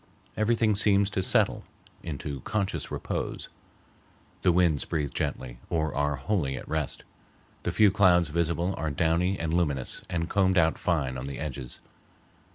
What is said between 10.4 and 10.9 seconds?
out